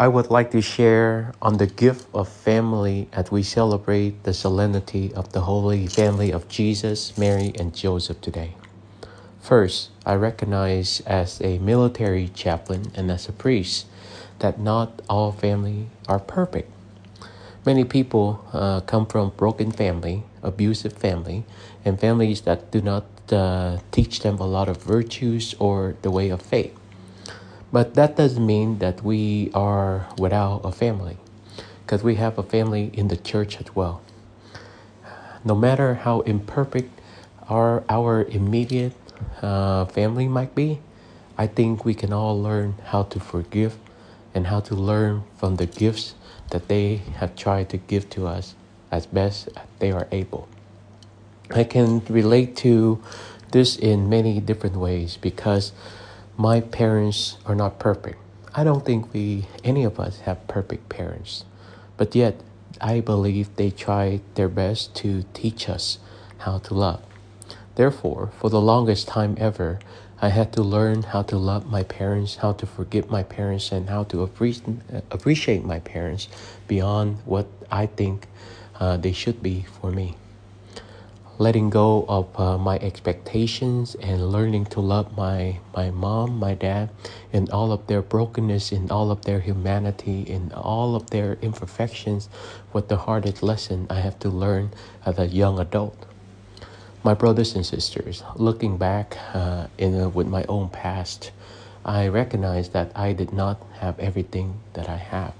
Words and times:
I 0.00 0.06
would 0.06 0.30
like 0.30 0.52
to 0.52 0.62
share 0.62 1.34
on 1.42 1.56
the 1.56 1.66
gift 1.66 2.06
of 2.14 2.28
family 2.28 3.08
as 3.12 3.32
we 3.32 3.42
celebrate 3.42 4.22
the 4.22 4.32
solemnity 4.32 5.12
of 5.12 5.32
the 5.32 5.40
Holy 5.40 5.88
Family 5.88 6.30
of 6.30 6.46
Jesus, 6.46 7.18
Mary, 7.18 7.50
and 7.58 7.74
Joseph 7.74 8.20
today. 8.20 8.54
First, 9.40 9.90
I 10.06 10.14
recognize 10.14 11.00
as 11.00 11.40
a 11.40 11.58
military 11.58 12.28
chaplain 12.28 12.92
and 12.94 13.10
as 13.10 13.28
a 13.28 13.32
priest 13.32 13.86
that 14.38 14.60
not 14.60 15.02
all 15.10 15.32
family 15.32 15.88
are 16.06 16.20
perfect. 16.20 16.70
Many 17.66 17.82
people 17.82 18.46
uh, 18.52 18.82
come 18.82 19.04
from 19.04 19.30
broken 19.30 19.72
family, 19.72 20.22
abusive 20.44 20.92
family, 20.92 21.44
and 21.84 21.98
families 21.98 22.42
that 22.42 22.70
do 22.70 22.80
not 22.80 23.04
uh, 23.32 23.78
teach 23.90 24.20
them 24.20 24.38
a 24.38 24.46
lot 24.46 24.68
of 24.68 24.80
virtues 24.80 25.56
or 25.58 25.96
the 26.02 26.10
way 26.12 26.28
of 26.28 26.40
faith. 26.40 26.78
But 27.70 27.94
that 27.94 28.16
doesn't 28.16 28.44
mean 28.44 28.78
that 28.78 29.02
we 29.02 29.50
are 29.52 30.08
without 30.18 30.62
a 30.64 30.72
family, 30.72 31.18
because 31.84 32.02
we 32.02 32.14
have 32.14 32.38
a 32.38 32.42
family 32.42 32.90
in 32.94 33.08
the 33.08 33.16
church 33.16 33.60
as 33.60 33.74
well. 33.74 34.00
No 35.44 35.54
matter 35.54 35.94
how 35.94 36.20
imperfect 36.20 36.90
our, 37.48 37.84
our 37.88 38.24
immediate 38.24 38.94
uh, 39.42 39.84
family 39.86 40.28
might 40.28 40.54
be, 40.54 40.80
I 41.36 41.46
think 41.46 41.84
we 41.84 41.94
can 41.94 42.12
all 42.12 42.40
learn 42.40 42.74
how 42.86 43.04
to 43.04 43.20
forgive 43.20 43.76
and 44.34 44.46
how 44.46 44.60
to 44.60 44.74
learn 44.74 45.24
from 45.36 45.56
the 45.56 45.66
gifts 45.66 46.14
that 46.50 46.68
they 46.68 46.96
have 47.16 47.36
tried 47.36 47.68
to 47.70 47.76
give 47.76 48.08
to 48.10 48.26
us 48.26 48.54
as 48.90 49.06
best 49.06 49.48
they 49.78 49.92
are 49.92 50.08
able. 50.10 50.48
I 51.50 51.64
can 51.64 52.04
relate 52.08 52.56
to 52.58 53.02
this 53.52 53.76
in 53.76 54.08
many 54.08 54.40
different 54.40 54.76
ways 54.76 55.16
because 55.16 55.72
my 56.40 56.60
parents 56.60 57.36
are 57.44 57.56
not 57.56 57.80
perfect. 57.80 58.16
I 58.54 58.62
don't 58.62 58.86
think 58.86 59.12
we, 59.12 59.46
any 59.64 59.82
of 59.82 59.98
us, 59.98 60.20
have 60.20 60.46
perfect 60.46 60.88
parents. 60.88 61.44
But 61.96 62.14
yet, 62.14 62.40
I 62.80 63.00
believe 63.00 63.56
they 63.56 63.72
try 63.72 64.20
their 64.36 64.48
best 64.48 64.94
to 65.02 65.24
teach 65.34 65.68
us 65.68 65.98
how 66.38 66.58
to 66.58 66.74
love. 66.74 67.02
Therefore, 67.74 68.30
for 68.38 68.50
the 68.50 68.60
longest 68.60 69.08
time 69.08 69.36
ever, 69.38 69.80
I 70.22 70.28
had 70.28 70.52
to 70.52 70.62
learn 70.62 71.02
how 71.02 71.22
to 71.22 71.36
love 71.36 71.66
my 71.66 71.82
parents, 71.82 72.36
how 72.36 72.52
to 72.52 72.66
forgive 72.66 73.10
my 73.10 73.24
parents, 73.24 73.72
and 73.72 73.90
how 73.90 74.04
to 74.04 74.22
appreciate 74.22 75.64
my 75.64 75.80
parents 75.80 76.28
beyond 76.68 77.18
what 77.24 77.48
I 77.68 77.86
think 77.86 78.28
uh, 78.78 78.96
they 78.96 79.12
should 79.12 79.42
be 79.42 79.66
for 79.80 79.90
me 79.90 80.16
letting 81.38 81.70
go 81.70 82.04
of 82.08 82.26
uh, 82.38 82.58
my 82.58 82.76
expectations 82.78 83.94
and 84.02 84.32
learning 84.32 84.66
to 84.66 84.80
love 84.80 85.16
my 85.16 85.56
my 85.74 85.90
mom, 85.90 86.38
my 86.38 86.54
dad, 86.54 86.90
in 87.32 87.48
all 87.50 87.70
of 87.70 87.86
their 87.86 88.02
brokenness, 88.02 88.72
in 88.72 88.90
all 88.90 89.10
of 89.10 89.24
their 89.24 89.40
humanity, 89.40 90.22
in 90.22 90.52
all 90.52 90.96
of 90.96 91.10
their 91.10 91.38
imperfections, 91.40 92.28
was 92.72 92.84
the 92.86 92.96
hardest 92.96 93.42
lesson 93.42 93.86
I 93.88 94.00
have 94.00 94.18
to 94.20 94.28
learn 94.28 94.72
as 95.06 95.18
a 95.18 95.26
young 95.26 95.60
adult. 95.60 96.06
My 97.04 97.14
brothers 97.14 97.54
and 97.54 97.64
sisters, 97.64 98.24
looking 98.34 98.76
back 98.76 99.16
uh, 99.32 99.68
in 99.78 99.94
a, 99.94 100.08
with 100.08 100.26
my 100.26 100.44
own 100.48 100.68
past, 100.68 101.30
I 101.84 102.08
recognize 102.08 102.70
that 102.70 102.90
I 102.96 103.12
did 103.12 103.32
not 103.32 103.64
have 103.78 103.98
everything 104.00 104.60
that 104.72 104.88
I 104.88 104.96
have 104.96 105.34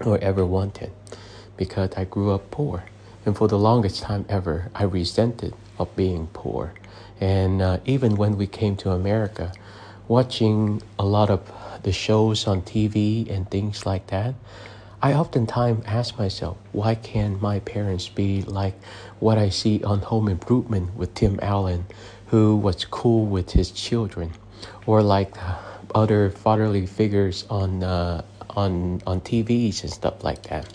or 0.00 0.18
ever 0.18 0.46
wanted 0.46 0.90
because 1.58 1.90
I 1.96 2.04
grew 2.04 2.32
up 2.32 2.50
poor 2.50 2.84
and 3.24 3.36
for 3.36 3.48
the 3.48 3.58
longest 3.58 4.02
time 4.02 4.24
ever, 4.28 4.70
I 4.74 4.84
resented 4.84 5.54
of 5.78 5.94
being 5.96 6.28
poor. 6.32 6.74
And 7.20 7.62
uh, 7.62 7.78
even 7.84 8.16
when 8.16 8.36
we 8.36 8.46
came 8.46 8.76
to 8.78 8.90
America, 8.90 9.52
watching 10.08 10.82
a 10.98 11.04
lot 11.04 11.30
of 11.30 11.40
the 11.82 11.92
shows 11.92 12.46
on 12.46 12.62
TV 12.62 13.30
and 13.30 13.48
things 13.50 13.86
like 13.86 14.08
that, 14.08 14.34
I 15.00 15.14
oftentimes 15.14 15.84
ask 15.86 16.16
myself, 16.16 16.56
why 16.72 16.94
can't 16.94 17.40
my 17.42 17.58
parents 17.60 18.08
be 18.08 18.42
like 18.42 18.74
what 19.18 19.36
I 19.38 19.48
see 19.48 19.82
on 19.82 20.00
Home 20.00 20.28
Improvement 20.28 20.94
with 20.94 21.14
Tim 21.14 21.40
Allen, 21.42 21.86
who 22.26 22.56
was 22.56 22.84
cool 22.84 23.26
with 23.26 23.50
his 23.50 23.72
children, 23.72 24.32
or 24.86 25.02
like 25.02 25.34
other 25.94 26.30
fatherly 26.30 26.86
figures 26.86 27.44
on 27.50 27.82
uh, 27.82 28.22
on 28.50 29.02
on 29.06 29.20
TVs 29.20 29.82
and 29.82 29.92
stuff 29.92 30.22
like 30.22 30.44
that. 30.44 30.68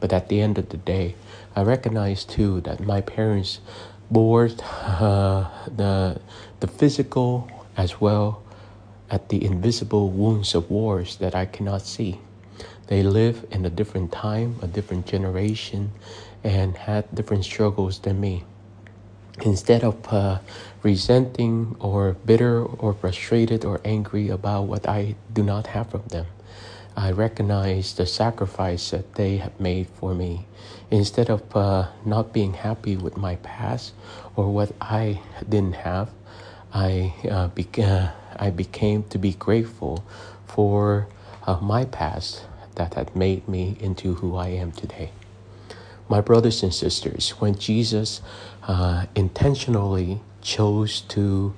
But 0.00 0.12
at 0.12 0.28
the 0.28 0.40
end 0.40 0.58
of 0.58 0.68
the 0.70 0.78
day, 0.78 1.14
I 1.54 1.62
recognize 1.62 2.24
too 2.24 2.60
that 2.62 2.80
my 2.80 3.00
parents 3.00 3.60
bore 4.10 4.48
uh, 4.62 5.48
the 5.76 6.20
the 6.60 6.66
physical 6.66 7.48
as 7.76 8.00
well 8.00 8.42
as 9.10 9.20
the 9.28 9.44
invisible 9.44 10.10
wounds 10.10 10.54
of 10.54 10.70
wars 10.70 11.16
that 11.16 11.34
I 11.34 11.44
cannot 11.46 11.82
see. 11.82 12.20
They 12.86 13.02
live 13.02 13.46
in 13.50 13.64
a 13.64 13.70
different 13.70 14.12
time, 14.12 14.56
a 14.62 14.66
different 14.66 15.06
generation, 15.06 15.92
and 16.44 16.76
had 16.76 17.14
different 17.14 17.44
struggles 17.44 17.98
than 18.00 18.20
me. 18.20 18.44
Instead 19.42 19.82
of 19.84 19.96
uh, 20.12 20.38
resenting 20.82 21.76
or 21.80 22.12
bitter 22.26 22.64
or 22.64 22.92
frustrated 22.92 23.64
or 23.64 23.80
angry 23.84 24.28
about 24.28 24.62
what 24.64 24.88
I 24.88 25.14
do 25.32 25.42
not 25.42 25.68
have 25.68 25.90
from 25.90 26.04
them, 26.08 26.26
I 26.96 27.10
recognize 27.12 27.94
the 27.94 28.06
sacrifice 28.06 28.90
that 28.90 29.14
they 29.14 29.38
have 29.38 29.58
made 29.60 29.88
for 29.88 30.14
me. 30.14 30.46
Instead 30.90 31.30
of 31.30 31.42
uh, 31.56 31.88
not 32.04 32.32
being 32.32 32.54
happy 32.54 32.96
with 32.96 33.16
my 33.16 33.36
past 33.36 33.94
or 34.36 34.52
what 34.52 34.72
I 34.80 35.20
didn't 35.48 35.76
have, 35.76 36.10
I, 36.72 37.14
uh, 37.30 37.48
beca- 37.48 38.12
I 38.36 38.50
became 38.50 39.04
to 39.04 39.18
be 39.18 39.32
grateful 39.32 40.04
for 40.46 41.08
uh, 41.46 41.58
my 41.60 41.84
past 41.86 42.44
that 42.76 42.94
had 42.94 43.14
made 43.16 43.48
me 43.48 43.76
into 43.80 44.14
who 44.14 44.36
I 44.36 44.48
am 44.48 44.72
today. 44.72 45.10
My 46.08 46.20
brothers 46.20 46.62
and 46.62 46.74
sisters, 46.74 47.30
when 47.38 47.56
Jesus 47.58 48.20
uh, 48.64 49.06
intentionally 49.14 50.20
chose 50.42 51.00
to 51.02 51.54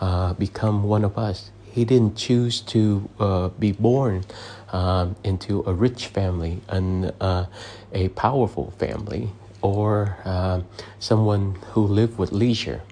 uh, 0.00 0.32
become 0.34 0.84
one 0.84 1.04
of 1.04 1.18
us, 1.18 1.50
he 1.78 1.84
didn't 1.84 2.16
choose 2.16 2.60
to 2.60 3.08
uh, 3.20 3.48
be 3.50 3.70
born 3.70 4.24
um, 4.72 5.14
into 5.22 5.62
a 5.64 5.72
rich 5.72 6.08
family 6.08 6.60
and 6.68 7.12
uh, 7.20 7.46
a 7.92 8.08
powerful 8.08 8.72
family 8.78 9.30
or 9.62 10.18
uh, 10.24 10.60
someone 10.98 11.54
who 11.72 11.82
lived 11.82 12.18
with 12.18 12.32
leisure. 12.32 12.82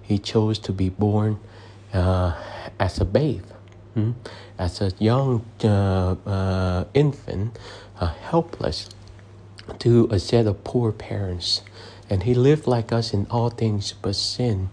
He 0.00 0.16
chose 0.16 0.58
to 0.60 0.72
be 0.72 0.88
born 0.88 1.40
uh, 1.92 2.32
as 2.80 2.98
a 3.02 3.04
babe, 3.04 3.44
hmm? 3.92 4.12
as 4.58 4.80
a 4.80 4.92
young 4.98 5.44
uh, 5.62 6.16
uh, 6.26 6.84
infant, 6.94 7.58
helpless 8.30 8.88
to 9.78 10.08
a 10.10 10.18
set 10.18 10.46
of 10.46 10.64
poor 10.64 10.90
parents. 10.90 11.60
And 12.08 12.22
he 12.22 12.32
lived 12.34 12.66
like 12.66 12.92
us 12.92 13.12
in 13.12 13.26
all 13.30 13.50
things 13.50 13.92
but 13.92 14.16
sin 14.16 14.70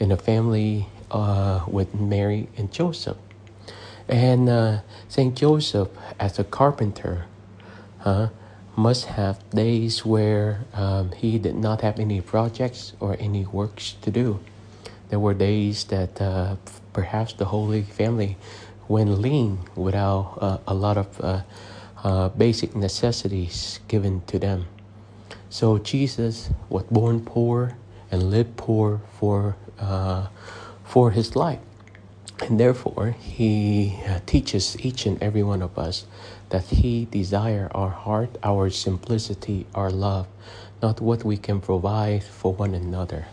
in 0.00 0.10
a 0.10 0.16
family 0.16 0.88
uh, 1.12 1.64
with 1.68 1.94
Mary 1.94 2.48
and 2.56 2.72
Joseph. 2.72 3.16
And 4.08 4.48
uh, 4.48 4.80
Saint 5.08 5.36
Joseph, 5.36 5.88
as 6.18 6.38
a 6.38 6.44
carpenter, 6.44 7.26
uh, 8.04 8.28
must 8.74 9.04
have 9.04 9.38
days 9.50 10.04
where 10.04 10.64
um, 10.72 11.12
he 11.12 11.38
did 11.38 11.54
not 11.54 11.82
have 11.82 12.00
any 12.00 12.20
projects 12.20 12.94
or 13.00 13.16
any 13.20 13.44
works 13.44 13.94
to 14.02 14.10
do. 14.10 14.40
There 15.10 15.18
were 15.18 15.34
days 15.34 15.84
that 15.84 16.20
uh, 16.20 16.56
perhaps 16.92 17.34
the 17.34 17.44
Holy 17.44 17.82
Family 17.82 18.38
went 18.88 19.20
lean 19.20 19.58
without 19.76 20.38
uh, 20.40 20.58
a 20.66 20.74
lot 20.74 20.96
of 20.96 21.20
uh, 21.20 21.42
uh, 22.02 22.28
basic 22.30 22.74
necessities 22.74 23.78
given 23.88 24.22
to 24.26 24.38
them. 24.38 24.66
So 25.50 25.78
Jesus 25.78 26.50
was 26.70 26.84
born 26.84 27.20
poor 27.20 27.76
and 28.10 28.30
lived 28.30 28.56
poor 28.56 29.02
for 29.18 29.56
for 30.92 31.12
his 31.12 31.34
life. 31.34 31.58
And 32.42 32.60
therefore, 32.60 33.16
he 33.18 33.98
uh, 34.06 34.20
teaches 34.26 34.76
each 34.84 35.06
and 35.06 35.16
every 35.22 35.42
one 35.42 35.62
of 35.62 35.78
us 35.78 36.04
that 36.50 36.64
he 36.64 37.06
desire 37.06 37.70
our 37.74 37.88
heart, 37.88 38.36
our 38.42 38.68
simplicity, 38.68 39.64
our 39.74 39.90
love, 39.90 40.26
not 40.82 41.00
what 41.00 41.24
we 41.24 41.38
can 41.38 41.62
provide 41.62 42.22
for 42.22 42.52
one 42.52 42.74
another. 42.74 43.24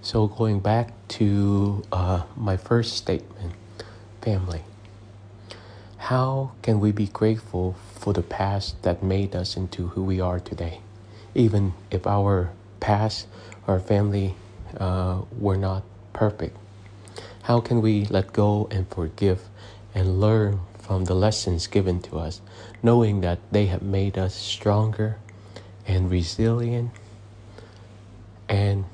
So 0.00 0.28
going 0.28 0.60
back 0.60 0.92
to 1.18 1.82
uh, 1.90 2.22
my 2.36 2.56
first 2.56 2.96
statement, 2.96 3.54
family. 4.22 4.62
How 5.96 6.52
can 6.62 6.78
we 6.78 6.92
be 6.92 7.08
grateful 7.08 7.74
for 7.94 8.12
the 8.12 8.22
past 8.22 8.80
that 8.82 9.02
made 9.02 9.34
us 9.34 9.56
into 9.56 9.88
who 9.88 10.04
we 10.04 10.20
are 10.20 10.38
today, 10.38 10.82
even 11.34 11.72
if 11.90 12.06
our 12.06 12.52
past, 12.78 13.26
our 13.66 13.80
family 13.80 14.36
uh, 14.76 15.22
were 15.36 15.56
not 15.56 15.82
perfect? 16.12 16.56
How 17.46 17.60
can 17.60 17.80
we 17.80 18.06
let 18.06 18.32
go 18.32 18.66
and 18.72 18.88
forgive 18.88 19.48
and 19.94 20.20
learn 20.20 20.62
from 20.80 21.04
the 21.04 21.14
lessons 21.14 21.68
given 21.68 22.02
to 22.02 22.18
us, 22.18 22.40
knowing 22.82 23.20
that 23.20 23.38
they 23.52 23.66
have 23.66 23.82
made 23.82 24.18
us 24.18 24.34
stronger 24.34 25.18
and 25.86 26.10
resilient 26.10 26.90
and 28.48 28.84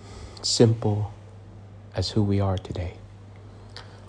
simple 0.42 1.14
as 1.96 2.10
who 2.10 2.22
we 2.22 2.40
are 2.40 2.58
today? 2.58 2.98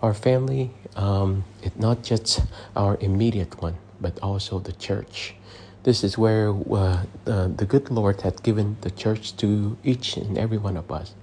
Our 0.02 0.14
family 0.14 0.72
um, 0.98 1.46
is 1.62 1.74
not 1.78 2.04
just 2.04 2.42
our 2.76 2.98
immediate 3.00 3.62
one, 3.62 3.78
but 4.02 4.20
also 4.20 4.60
the 4.60 4.74
church. 4.74 5.36
This 5.84 6.04
is 6.04 6.18
where 6.18 6.50
uh, 6.50 7.04
the, 7.24 7.50
the 7.56 7.66
good 7.66 7.90
Lord 7.90 8.20
had 8.20 8.44
given 8.44 8.76
the 8.82 8.92
church 8.92 9.38
to 9.38 9.78
each 9.86 10.18
and 10.18 10.38
every 10.38 10.58
one 10.58 10.76
of 10.76 10.92
us 10.92 11.14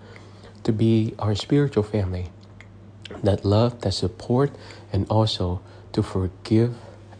to 0.65 0.73
be 0.73 1.15
our 1.19 1.35
spiritual 1.35 1.83
family 1.83 2.31
that 3.23 3.45
love, 3.45 3.81
that 3.83 3.93
support, 3.93 4.51
and 4.93 5.07
also 5.09 5.61
to 5.93 6.03
forgive 6.03 6.75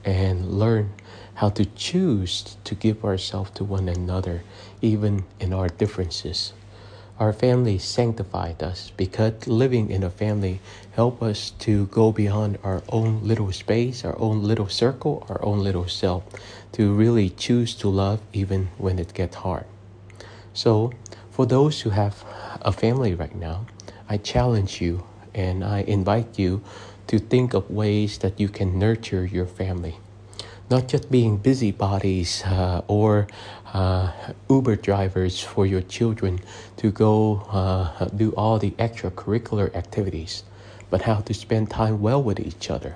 and 0.05 0.59
learn 0.59 0.93
how 1.35 1.49
to 1.49 1.65
choose 1.65 2.57
to 2.65 2.75
give 2.75 3.05
ourselves 3.05 3.51
to 3.53 3.65
one 3.65 3.89
another, 3.89 4.43
even 4.83 5.25
in 5.39 5.53
our 5.53 5.69
differences. 5.69 6.53
Our 7.19 7.33
family 7.35 7.79
sanctified 7.79 8.63
us 8.63 8.93
because 8.97 9.47
living 9.47 9.91
in 9.91 10.03
a 10.03 10.11
family 10.11 10.61
help 10.93 11.23
us 11.23 11.51
to 11.61 11.87
go 11.87 12.13
beyond 12.13 12.59
our 12.65 12.83
own 12.89 13.21
little 13.23 13.53
space, 13.53 14.05
our 14.07 14.19
own 14.19 14.43
little 14.43 14.69
circle, 14.69 15.27
our 15.29 15.45
own 15.45 15.61
little 15.61 15.87
self, 15.87 16.25
to 16.73 16.95
really 16.95 17.29
choose 17.29 17.75
to 17.77 17.89
love 17.89 18.21
even 18.33 18.69
when 18.79 18.99
it 18.99 19.13
gets 19.13 19.37
hard. 19.37 19.67
So, 20.55 20.93
for 21.31 21.45
those 21.45 21.83
who 21.83 21.91
have 21.91 22.25
a 22.63 22.73
family 22.73 23.15
right 23.15 23.35
now, 23.35 23.67
I 24.09 24.17
challenge 24.17 24.81
you 24.81 25.05
and 25.35 25.65
I 25.65 25.81
invite 25.81 26.39
you 26.39 26.63
to 27.07 27.19
think 27.19 27.55
of 27.55 27.71
ways 27.71 28.19
that 28.19 28.39
you 28.39 28.49
can 28.49 28.79
nurture 28.79 29.25
your 29.25 29.47
family 29.47 29.97
not 30.71 30.87
just 30.87 31.11
being 31.11 31.37
busybodies 31.37 32.45
uh, 32.47 32.83
or 32.87 33.27
uh, 33.75 34.13
Uber 34.49 34.77
drivers 34.77 35.41
for 35.41 35.67
your 35.67 35.83
children 35.83 36.39
to 36.77 36.93
go 36.93 37.43
uh, 37.51 38.05
do 38.07 38.31
all 38.37 38.59
the 38.59 38.71
extracurricular 38.73 39.75
activities, 39.75 40.45
but 40.89 41.03
how 41.03 41.17
to 41.17 41.35
spend 41.35 41.69
time 41.69 42.01
well 42.01 42.23
with 42.23 42.39
each 42.39 42.71
other, 42.71 42.95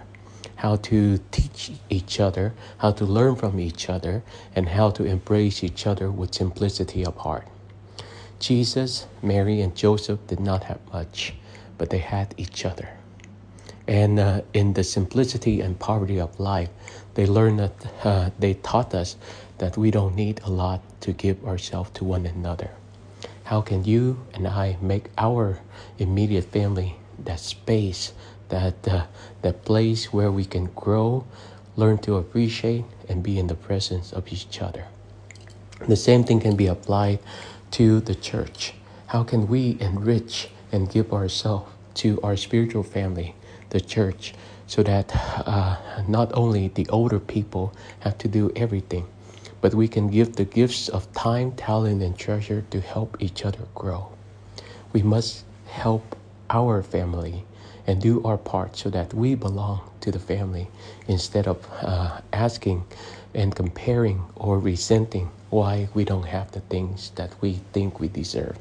how 0.56 0.76
to 0.76 1.18
teach 1.32 1.72
each 1.90 2.20
other, 2.20 2.54
how 2.78 2.92
to 2.92 3.04
learn 3.04 3.34
from 3.34 3.58
each 3.58 3.90
other, 3.90 4.22
and 4.54 4.68
how 4.68 4.90
to 4.90 5.04
embrace 5.04 5.64
each 5.64 5.84
other 5.84 6.10
with 6.10 6.32
simplicity 6.32 7.04
of 7.04 7.16
heart. 7.16 7.48
Jesus, 8.38 9.06
Mary, 9.20 9.60
and 9.60 9.74
Joseph 9.74 10.20
did 10.28 10.38
not 10.38 10.64
have 10.64 10.80
much, 10.92 11.34
but 11.78 11.90
they 11.90 11.98
had 11.98 12.34
each 12.36 12.64
other. 12.64 12.88
And 13.86 14.18
uh, 14.18 14.40
in 14.54 14.72
the 14.72 14.84
simplicity 14.84 15.60
and 15.60 15.78
poverty 15.78 16.18
of 16.18 16.40
life, 16.40 16.70
they 17.14 17.26
learned 17.26 17.58
that 17.58 17.86
uh, 18.02 18.30
they 18.38 18.54
taught 18.54 18.94
us 18.94 19.16
that 19.58 19.76
we 19.76 19.90
don't 19.90 20.14
need 20.14 20.40
a 20.44 20.50
lot 20.50 20.80
to 21.02 21.12
give 21.12 21.44
ourselves 21.44 21.90
to 21.94 22.04
one 22.04 22.26
another. 22.26 22.70
How 23.44 23.60
can 23.60 23.84
you 23.84 24.24
and 24.32 24.48
I 24.48 24.78
make 24.80 25.10
our 25.18 25.58
immediate 25.98 26.44
family 26.44 26.96
that 27.18 27.40
space, 27.40 28.14
that 28.48 28.88
uh, 28.88 29.04
that 29.42 29.64
place 29.64 30.12
where 30.12 30.32
we 30.32 30.44
can 30.44 30.66
grow, 30.74 31.24
learn 31.76 31.98
to 31.98 32.16
appreciate, 32.16 32.84
and 33.08 33.22
be 33.22 33.38
in 33.38 33.46
the 33.46 33.54
presence 33.54 34.12
of 34.12 34.32
each 34.32 34.62
other? 34.62 34.86
The 35.86 35.96
same 35.96 36.24
thing 36.24 36.40
can 36.40 36.56
be 36.56 36.66
applied 36.66 37.18
to 37.72 38.00
the 38.00 38.14
church. 38.14 38.72
How 39.08 39.24
can 39.24 39.46
we 39.46 39.76
enrich 39.78 40.48
and 40.74 40.90
give 40.90 41.12
ourselves 41.12 41.70
to 41.94 42.20
our 42.22 42.36
spiritual 42.36 42.82
family 42.82 43.34
the 43.70 43.80
church 43.80 44.34
so 44.66 44.82
that 44.82 45.14
uh, 45.46 45.76
not 46.08 46.32
only 46.34 46.68
the 46.68 46.88
older 46.88 47.20
people 47.20 47.72
have 48.00 48.18
to 48.18 48.26
do 48.26 48.50
everything, 48.56 49.06
but 49.60 49.72
we 49.74 49.86
can 49.86 50.08
give 50.08 50.34
the 50.34 50.44
gifts 50.44 50.88
of 50.88 51.10
time, 51.12 51.52
talent, 51.52 52.02
and 52.02 52.18
treasure 52.18 52.64
to 52.70 52.80
help 52.80 53.16
each 53.20 53.44
other 53.44 53.66
grow. 53.74 54.10
We 54.92 55.02
must 55.02 55.44
help 55.68 56.16
our 56.50 56.82
family 56.82 57.44
and 57.86 58.00
do 58.00 58.22
our 58.24 58.38
part 58.38 58.76
so 58.76 58.90
that 58.90 59.14
we 59.14 59.34
belong 59.34 59.80
to 60.00 60.10
the 60.10 60.18
family 60.18 60.68
instead 61.06 61.46
of 61.46 61.66
uh, 61.82 62.20
asking 62.32 62.84
and 63.32 63.54
comparing 63.54 64.24
or 64.34 64.58
resenting 64.58 65.30
why 65.50 65.88
we 65.94 66.04
don't 66.04 66.26
have 66.26 66.50
the 66.52 66.60
things 66.60 67.10
that 67.14 67.30
we 67.40 67.60
think 67.72 68.00
we 68.00 68.08
deserve. 68.08 68.56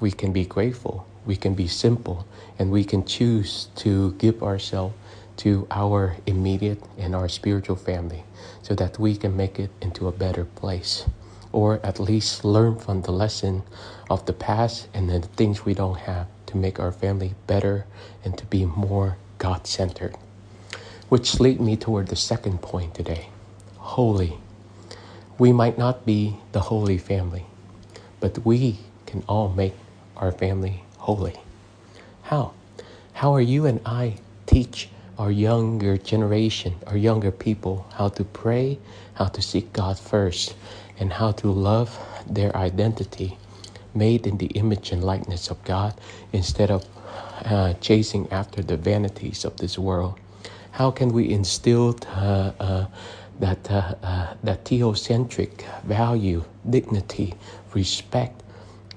We 0.00 0.10
can 0.10 0.32
be 0.32 0.44
grateful 0.44 1.06
we 1.26 1.36
can 1.36 1.54
be 1.54 1.66
simple 1.66 2.26
and 2.58 2.70
we 2.70 2.84
can 2.84 3.04
choose 3.04 3.68
to 3.76 4.12
give 4.12 4.42
ourselves 4.42 4.94
to 5.38 5.66
our 5.70 6.16
immediate 6.24 6.82
and 6.96 7.14
our 7.14 7.28
spiritual 7.28 7.76
family 7.76 8.24
so 8.62 8.74
that 8.74 8.98
we 8.98 9.16
can 9.16 9.36
make 9.36 9.58
it 9.58 9.70
into 9.82 10.08
a 10.08 10.12
better 10.12 10.44
place 10.44 11.04
or 11.52 11.80
at 11.84 11.98
least 11.98 12.44
learn 12.44 12.78
from 12.78 13.02
the 13.02 13.10
lesson 13.10 13.62
of 14.08 14.24
the 14.26 14.32
past 14.32 14.88
and 14.94 15.10
the 15.10 15.20
things 15.20 15.64
we 15.64 15.74
don't 15.74 15.98
have 15.98 16.26
to 16.46 16.56
make 16.56 16.78
our 16.78 16.92
family 16.92 17.34
better 17.46 17.84
and 18.24 18.38
to 18.38 18.46
be 18.46 18.64
more 18.64 19.16
God 19.38 19.66
centered. 19.66 20.16
Which 21.08 21.40
lead 21.40 21.60
me 21.60 21.76
toward 21.76 22.08
the 22.08 22.16
second 22.16 22.62
point 22.62 22.94
today 22.94 23.28
holy. 23.78 24.38
We 25.38 25.52
might 25.52 25.78
not 25.78 26.04
be 26.04 26.38
the 26.52 26.60
holy 26.60 26.98
family, 26.98 27.46
but 28.20 28.44
we 28.44 28.78
can 29.06 29.22
all 29.28 29.48
make 29.48 29.74
our 30.16 30.32
family 30.32 30.84
holy. 30.98 31.38
How? 32.22 32.52
How 33.12 33.34
are 33.34 33.40
you 33.40 33.66
and 33.66 33.80
I 33.86 34.16
teach 34.46 34.88
our 35.18 35.30
younger 35.30 35.96
generation, 35.96 36.74
our 36.86 36.96
younger 36.96 37.30
people, 37.30 37.86
how 37.94 38.08
to 38.08 38.24
pray, 38.24 38.78
how 39.14 39.26
to 39.26 39.40
seek 39.40 39.72
God 39.72 39.98
first, 39.98 40.54
and 40.98 41.12
how 41.12 41.32
to 41.32 41.50
love 41.50 41.98
their 42.28 42.54
identity 42.56 43.38
made 43.94 44.26
in 44.26 44.36
the 44.36 44.46
image 44.48 44.92
and 44.92 45.02
likeness 45.02 45.48
of 45.48 45.62
God 45.64 45.94
instead 46.32 46.70
of 46.70 46.84
uh, 47.44 47.72
chasing 47.74 48.30
after 48.30 48.62
the 48.62 48.76
vanities 48.76 49.44
of 49.44 49.56
this 49.56 49.78
world? 49.78 50.18
How 50.72 50.90
can 50.90 51.10
we 51.12 51.30
instill 51.30 51.96
uh, 52.08 52.52
uh, 52.60 52.86
that, 53.40 53.70
uh, 53.70 53.94
uh, 54.02 54.34
that 54.42 54.64
theocentric 54.64 55.64
value, 55.84 56.44
dignity, 56.68 57.34
respect, 57.72 58.42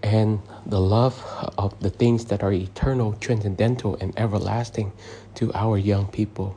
and 0.04 0.42
the 0.66 0.80
love 0.80 1.24
of 1.58 1.80
the 1.80 1.90
things 1.90 2.26
that 2.26 2.44
are 2.44 2.54
eternal, 2.54 3.14
transcendental, 3.14 3.98
and 4.00 4.18
everlasting 4.18 4.92
to 5.36 5.52
our 5.54 5.78
young 5.78 6.08
people. 6.08 6.56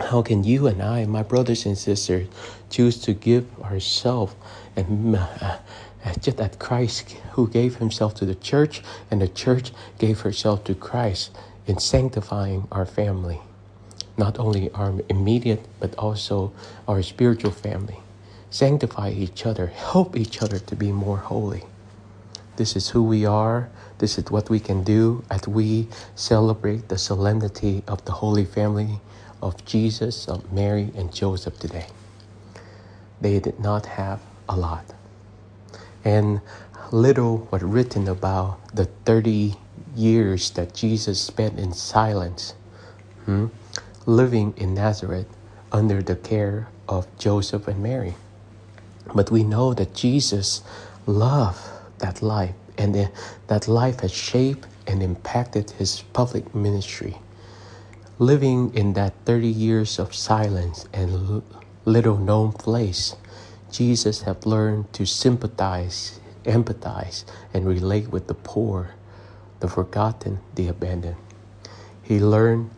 How 0.00 0.22
can 0.22 0.44
you 0.44 0.66
and 0.66 0.82
I, 0.82 1.04
my 1.04 1.22
brothers 1.22 1.66
and 1.66 1.76
sisters, 1.76 2.28
choose 2.70 2.98
to 3.02 3.12
give 3.12 3.46
ourselves 3.60 4.34
and 4.74 5.16
uh, 5.16 5.58
just 6.20 6.40
as 6.40 6.56
Christ 6.56 7.10
who 7.32 7.48
gave 7.48 7.76
himself 7.76 8.14
to 8.16 8.24
the 8.24 8.34
church 8.34 8.82
and 9.10 9.20
the 9.20 9.28
church 9.28 9.72
gave 9.98 10.20
herself 10.20 10.64
to 10.64 10.74
Christ 10.74 11.30
in 11.66 11.78
sanctifying 11.78 12.66
our 12.72 12.86
family, 12.86 13.40
not 14.16 14.38
only 14.38 14.70
our 14.70 14.94
immediate 15.08 15.66
but 15.78 15.94
also 15.96 16.52
our 16.88 17.02
spiritual 17.02 17.52
family. 17.52 17.98
Sanctify 18.50 19.10
each 19.10 19.46
other, 19.46 19.66
help 19.66 20.16
each 20.16 20.42
other 20.42 20.58
to 20.58 20.74
be 20.74 20.90
more 20.90 21.18
holy. 21.18 21.64
This 22.60 22.76
is 22.76 22.90
who 22.90 23.02
we 23.02 23.24
are. 23.24 23.70
This 24.00 24.18
is 24.18 24.30
what 24.30 24.50
we 24.50 24.60
can 24.60 24.84
do 24.84 25.24
as 25.30 25.48
we 25.48 25.88
celebrate 26.14 26.90
the 26.90 26.98
solemnity 26.98 27.82
of 27.88 28.04
the 28.04 28.12
Holy 28.12 28.44
Family 28.44 29.00
of 29.40 29.64
Jesus, 29.64 30.28
of 30.28 30.52
Mary, 30.52 30.92
and 30.94 31.10
Joseph 31.10 31.58
today. 31.58 31.86
They 33.18 33.40
did 33.40 33.60
not 33.60 33.86
have 33.86 34.20
a 34.46 34.56
lot. 34.56 34.84
And 36.04 36.42
little 36.92 37.48
was 37.50 37.62
written 37.62 38.06
about 38.06 38.58
the 38.76 38.84
30 39.06 39.54
years 39.96 40.50
that 40.50 40.74
Jesus 40.74 41.18
spent 41.18 41.58
in 41.58 41.72
silence, 41.72 42.52
hmm, 43.24 43.46
living 44.04 44.52
in 44.58 44.74
Nazareth 44.74 45.34
under 45.72 46.02
the 46.02 46.16
care 46.16 46.68
of 46.86 47.06
Joseph 47.16 47.66
and 47.68 47.82
Mary. 47.82 48.16
But 49.14 49.30
we 49.30 49.44
know 49.44 49.72
that 49.72 49.94
Jesus 49.94 50.60
loved 51.06 51.79
that 52.00 52.20
life, 52.22 52.54
and 52.76 53.10
that 53.46 53.68
life 53.68 54.00
has 54.00 54.12
shaped 54.12 54.66
and 54.86 55.02
impacted 55.02 55.70
his 55.70 56.02
public 56.12 56.54
ministry. 56.54 57.18
Living 58.18 58.74
in 58.74 58.92
that 58.94 59.14
30 59.24 59.46
years 59.46 59.98
of 59.98 60.14
silence 60.14 60.86
and 60.92 61.42
little 61.84 62.18
known 62.18 62.52
place, 62.52 63.16
Jesus 63.70 64.22
have 64.22 64.44
learned 64.44 64.92
to 64.92 65.06
sympathize, 65.06 66.20
empathize, 66.44 67.24
and 67.54 67.66
relate 67.66 68.08
with 68.08 68.26
the 68.26 68.34
poor, 68.34 68.94
the 69.60 69.68
forgotten, 69.68 70.40
the 70.54 70.68
abandoned. 70.68 71.16
He 72.02 72.18
learned 72.18 72.70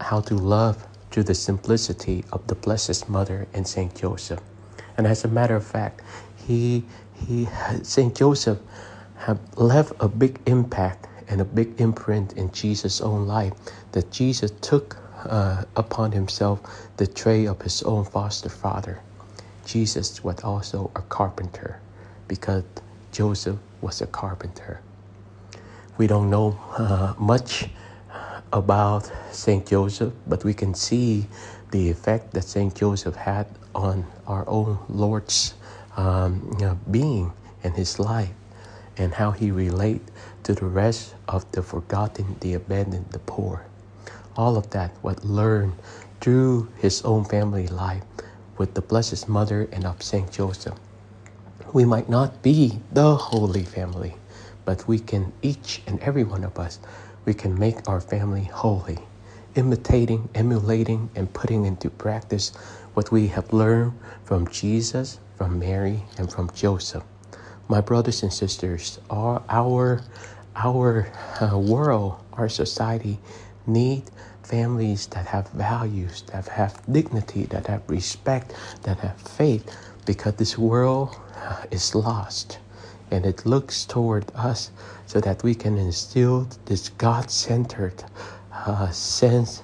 how 0.00 0.20
to 0.20 0.34
love 0.34 0.86
through 1.10 1.24
the 1.24 1.34
simplicity 1.34 2.24
of 2.30 2.46
the 2.48 2.54
Blessed 2.54 3.08
Mother 3.08 3.48
and 3.54 3.66
Saint 3.66 3.94
Joseph. 3.94 4.40
And 4.98 5.06
as 5.06 5.24
a 5.24 5.28
matter 5.28 5.56
of 5.56 5.66
fact, 5.66 6.02
he 6.46 6.84
he 7.14 7.48
Saint 7.82 8.14
Joseph 8.16 8.58
have 9.16 9.40
left 9.56 9.92
a 10.00 10.08
big 10.08 10.40
impact 10.46 11.06
and 11.28 11.40
a 11.40 11.44
big 11.44 11.80
imprint 11.80 12.34
in 12.34 12.52
Jesus' 12.52 13.00
own 13.00 13.26
life 13.26 13.52
that 13.92 14.10
Jesus 14.12 14.52
took 14.60 14.96
uh, 15.24 15.64
upon 15.74 16.12
himself 16.12 16.60
the 16.98 17.06
tray 17.06 17.46
of 17.46 17.60
his 17.62 17.82
own 17.82 18.04
foster 18.04 18.48
father. 18.48 19.00
Jesus 19.64 20.22
was 20.22 20.44
also 20.44 20.90
a 20.94 21.02
carpenter 21.02 21.80
because 22.28 22.62
Joseph 23.10 23.58
was 23.80 24.00
a 24.00 24.06
carpenter. 24.06 24.80
We 25.98 26.06
don't 26.06 26.30
know 26.30 26.58
uh, 26.78 27.14
much 27.18 27.68
about 28.52 29.10
Saint 29.32 29.66
Joseph, 29.66 30.12
but 30.26 30.44
we 30.44 30.54
can 30.54 30.74
see 30.74 31.26
the 31.72 31.90
effect 31.90 32.32
that 32.34 32.44
St. 32.44 32.74
Joseph 32.74 33.16
had 33.16 33.46
on 33.74 34.06
our 34.26 34.48
own 34.48 34.78
Lord's 34.88 35.54
um, 35.96 36.56
you 36.58 36.66
know, 36.66 36.78
being 36.90 37.32
and 37.62 37.74
his 37.74 37.98
life, 37.98 38.32
and 38.96 39.14
how 39.14 39.30
he 39.32 39.50
relate 39.50 40.02
to 40.44 40.54
the 40.54 40.66
rest 40.66 41.14
of 41.28 41.50
the 41.52 41.62
forgotten, 41.62 42.36
the 42.40 42.54
abandoned, 42.54 43.06
the 43.10 43.18
poor. 43.20 43.66
All 44.36 44.56
of 44.56 44.70
that 44.70 44.92
was 45.02 45.24
learned 45.24 45.74
through 46.20 46.68
his 46.78 47.02
own 47.02 47.24
family 47.24 47.66
life 47.66 48.02
with 48.58 48.74
the 48.74 48.82
Blessed 48.82 49.28
Mother 49.28 49.68
and 49.72 49.84
of 49.84 50.02
Saint 50.02 50.30
Joseph. 50.30 50.78
We 51.72 51.84
might 51.84 52.08
not 52.08 52.42
be 52.42 52.80
the 52.92 53.16
Holy 53.16 53.64
Family, 53.64 54.16
but 54.64 54.86
we 54.88 54.98
can, 54.98 55.32
each 55.42 55.82
and 55.86 56.00
every 56.00 56.24
one 56.24 56.44
of 56.44 56.58
us, 56.58 56.78
we 57.24 57.34
can 57.34 57.58
make 57.58 57.88
our 57.88 58.00
family 58.00 58.44
holy, 58.44 58.98
imitating, 59.56 60.28
emulating, 60.34 61.10
and 61.14 61.32
putting 61.32 61.64
into 61.66 61.90
practice 61.90 62.52
what 62.94 63.10
we 63.10 63.28
have 63.28 63.52
learned 63.52 63.92
from 64.24 64.48
Jesus, 64.48 65.18
from 65.36 65.58
Mary, 65.58 66.02
and 66.18 66.32
from 66.32 66.50
Joseph. 66.54 67.04
My 67.68 67.80
brothers 67.80 68.22
and 68.22 68.32
sisters, 68.32 68.98
our, 69.10 69.42
our, 69.48 70.00
our 70.54 71.08
uh, 71.40 71.58
world, 71.58 72.24
our 72.34 72.48
society 72.48 73.18
need 73.66 74.04
families 74.42 75.06
that 75.08 75.26
have 75.26 75.48
values, 75.50 76.22
that 76.32 76.46
have 76.48 76.80
dignity, 76.90 77.44
that 77.46 77.66
have 77.66 77.82
respect, 77.88 78.54
that 78.82 78.98
have 79.00 79.20
faith, 79.20 79.64
because 80.06 80.34
this 80.34 80.56
world 80.56 81.16
uh, 81.36 81.64
is 81.70 81.94
lost 81.94 82.58
and 83.10 83.24
it 83.24 83.46
looks 83.46 83.84
toward 83.84 84.24
us 84.34 84.70
so 85.06 85.20
that 85.20 85.42
we 85.42 85.54
can 85.54 85.76
instill 85.78 86.48
this 86.64 86.88
God 86.90 87.30
centered 87.30 88.04
uh, 88.52 88.90
sense 88.90 89.62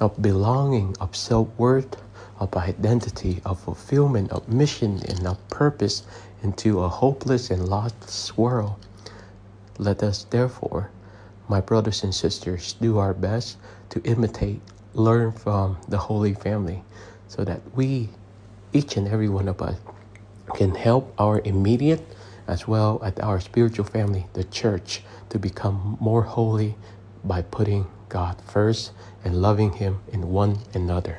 of 0.00 0.20
belonging, 0.20 0.96
of 1.00 1.14
self 1.14 1.48
worth, 1.58 2.01
of 2.42 2.56
identity, 2.56 3.40
of 3.44 3.60
fulfillment, 3.60 4.32
of 4.32 4.48
mission, 4.48 5.00
and 5.08 5.26
of 5.26 5.38
purpose 5.48 6.02
into 6.42 6.80
a 6.80 6.88
hopeless 6.88 7.50
and 7.50 7.68
lost 7.68 8.36
world. 8.36 8.74
Let 9.78 10.02
us, 10.02 10.24
therefore, 10.24 10.90
my 11.48 11.60
brothers 11.60 12.02
and 12.02 12.12
sisters, 12.12 12.72
do 12.80 12.98
our 12.98 13.14
best 13.14 13.58
to 13.90 14.02
imitate, 14.02 14.60
learn 14.92 15.30
from 15.30 15.78
the 15.88 15.98
Holy 15.98 16.34
Family 16.34 16.82
so 17.28 17.44
that 17.44 17.60
we, 17.76 18.08
each 18.72 18.96
and 18.96 19.06
every 19.06 19.28
one 19.28 19.46
of 19.46 19.62
us, 19.62 19.78
can 20.54 20.74
help 20.74 21.14
our 21.18 21.40
immediate 21.44 22.04
as 22.48 22.66
well 22.66 23.00
as 23.04 23.16
our 23.20 23.38
spiritual 23.38 23.84
family, 23.84 24.26
the 24.32 24.44
church, 24.44 25.02
to 25.30 25.38
become 25.38 25.96
more 26.00 26.22
holy 26.22 26.74
by 27.22 27.40
putting 27.40 27.86
God 28.08 28.36
first 28.42 28.90
and 29.24 29.40
loving 29.40 29.74
Him 29.74 30.00
in 30.12 30.30
one 30.30 30.58
another. 30.74 31.18